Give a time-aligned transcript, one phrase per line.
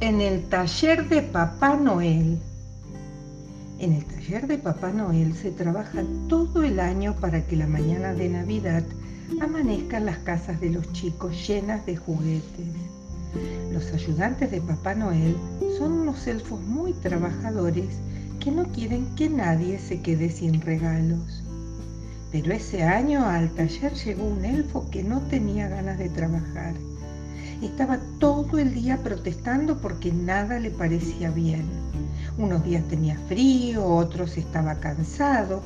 [0.00, 2.40] en el taller de Papá Noel.
[3.78, 8.12] En el taller de Papá Noel se trabaja todo el año para que la mañana
[8.12, 8.82] de Navidad
[9.40, 12.66] amanezcan las casas de los chicos llenas de juguetes.
[13.72, 15.36] Los ayudantes de Papá Noel
[15.78, 17.86] son unos elfos muy trabajadores
[18.40, 21.44] que no quieren que nadie se quede sin regalos.
[22.32, 26.74] Pero ese año al taller llegó un elfo que no tenía ganas de trabajar.
[27.62, 31.62] Estaba todo el día protestando porque nada le parecía bien.
[32.36, 35.62] Unos días tenía frío, otros estaba cansado,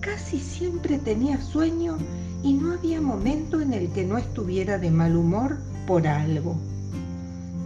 [0.00, 1.98] casi siempre tenía sueño
[2.44, 6.56] y no había momento en el que no estuviera de mal humor por algo.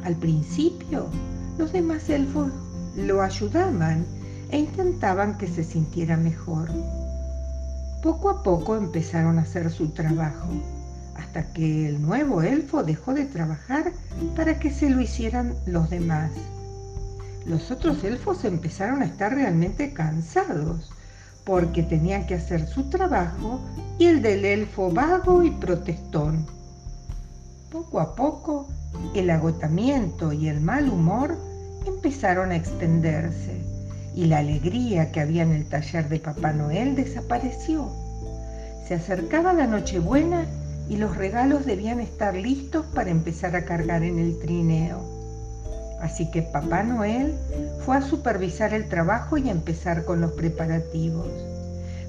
[0.03, 1.09] Al principio,
[1.59, 2.51] los demás elfos
[2.97, 4.07] lo ayudaban
[4.51, 6.71] e intentaban que se sintiera mejor.
[8.03, 10.49] Poco a poco empezaron a hacer su trabajo,
[11.15, 13.93] hasta que el nuevo elfo dejó de trabajar
[14.37, 16.31] para que se lo hicieran los demás.
[17.47, 20.91] Los otros elfos empezaron a estar realmente cansados,
[21.45, 23.61] porque tenían que hacer su trabajo
[23.99, 26.47] y el del elfo vago y protestón.
[27.71, 28.69] Poco a poco,
[29.15, 31.37] el agotamiento y el mal humor
[31.87, 33.61] empezaron a extenderse
[34.15, 37.91] y la alegría que había en el taller de Papá Noel desapareció.
[38.87, 40.47] Se acercaba la Nochebuena
[40.89, 45.01] y los regalos debían estar listos para empezar a cargar en el trineo.
[46.01, 47.35] Así que Papá Noel
[47.85, 51.29] fue a supervisar el trabajo y a empezar con los preparativos.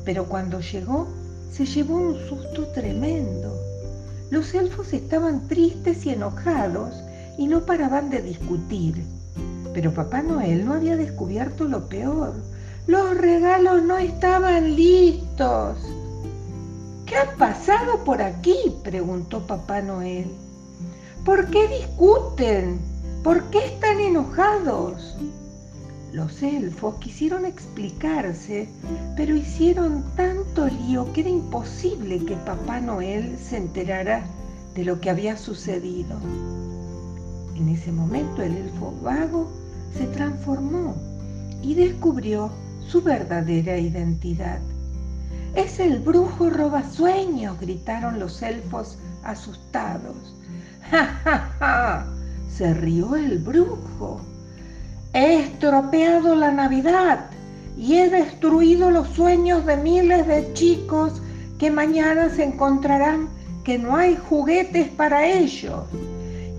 [0.04, 1.08] Pero cuando llegó,
[1.52, 3.58] se llevó un susto tremendo.
[4.30, 6.94] Los elfos estaban tristes y enojados
[7.38, 9.02] y no paraban de discutir.
[9.74, 12.34] Pero Papá Noel no había descubierto lo peor.
[12.88, 15.78] Los regalos no estaban listos.
[17.06, 18.76] ¿Qué ha pasado por aquí?
[18.84, 20.32] preguntó Papá Noel.
[21.24, 22.80] ¿Por qué discuten?
[23.24, 25.16] ¿Por qué están enojados?
[26.12, 28.70] Los elfos quisieron explicarse,
[29.16, 34.26] pero hicieron tanto lío que era imposible que Papá Noel se enterara
[34.74, 36.18] de lo que había sucedido.
[37.56, 39.52] En ese momento el elfo vago
[39.96, 40.96] se transformó
[41.62, 42.50] y descubrió
[42.88, 44.60] su verdadera identidad.
[45.56, 50.36] Es el brujo robasueños, gritaron los elfos asustados.
[50.92, 52.06] ¡Ja, ja, ja!
[52.50, 54.20] Se rió el brujo.
[55.14, 57.30] He estropeado la Navidad
[57.78, 61.22] y he destruido los sueños de miles de chicos
[61.58, 63.30] que mañana se encontrarán
[63.64, 65.86] que no hay juguetes para ellos.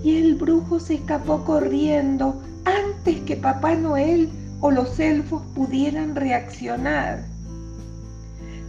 [0.03, 4.31] Y el brujo se escapó corriendo antes que Papá Noel
[4.61, 7.35] o los elfos pudieran reaccionar.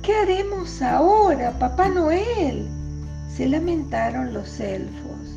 [0.07, 2.65] ¿Qué haremos ahora, Papá Noel?
[3.27, 5.35] Se lamentaron los elfos.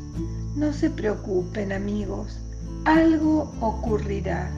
[0.54, 2.38] No se preocupen, amigos,
[2.84, 4.48] algo ocurrirá.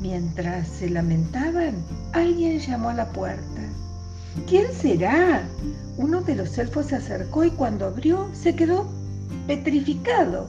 [0.00, 3.62] Mientras se lamentaban, alguien llamó a la puerta.
[4.46, 5.48] ¿Quién será?
[5.96, 8.88] Uno de los elfos se acercó y cuando abrió se quedó
[9.48, 10.46] petrificado.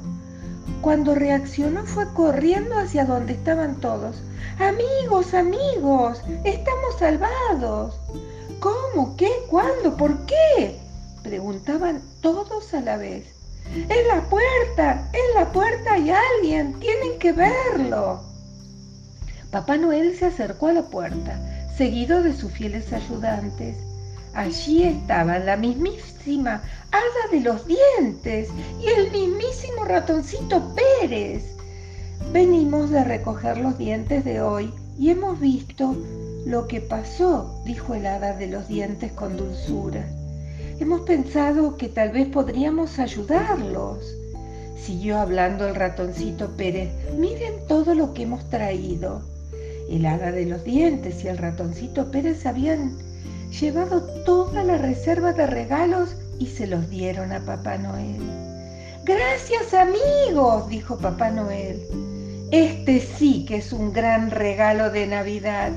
[0.81, 4.22] Cuando reaccionó fue corriendo hacia donde estaban todos.
[4.59, 8.00] Amigos, amigos, estamos salvados.
[8.63, 9.18] ¿Cómo?
[9.18, 9.29] ¿Qué?
[9.50, 9.97] ¿Cuándo?
[9.97, 10.79] ¿Por qué?
[11.22, 13.25] Preguntaban todos a la vez.
[13.75, 18.22] En la puerta, en la puerta hay alguien, tienen que verlo.
[19.51, 21.38] Papá Noel se acercó a la puerta,
[21.75, 23.75] seguido de sus fieles ayudantes.
[24.34, 28.47] Allí estaba la mismísima hada de los dientes
[28.81, 31.57] y el mismísimo ratoncito Pérez.
[32.31, 35.96] Venimos de recoger los dientes de hoy y hemos visto
[36.46, 40.06] lo que pasó, dijo el hada de los dientes con dulzura.
[40.80, 44.00] Hemos pensado que tal vez podríamos ayudarlos.
[44.76, 46.90] Siguió hablando el ratoncito Pérez.
[47.18, 49.22] Miren todo lo que hemos traído.
[49.90, 52.98] El hada de los dientes y el ratoncito Pérez habían
[53.50, 58.22] llevado toda la reserva de regalos y se los dieron a Papá Noel.
[59.06, 61.81] Gracias amigos, dijo Papá Noel.
[62.54, 65.72] Este sí que es un gran regalo de Navidad.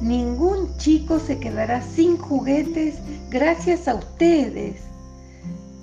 [0.00, 2.94] Ningún chico se quedará sin juguetes
[3.28, 4.76] gracias a ustedes.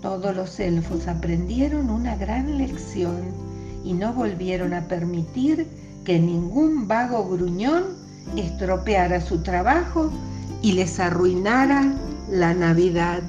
[0.02, 3.22] Todos los elfos aprendieron una gran lección
[3.84, 5.68] y no volvieron a permitir
[6.04, 7.84] que ningún vago gruñón
[8.36, 10.12] estropeara su trabajo
[10.64, 11.94] y les arruinara
[12.32, 13.22] la Navidad.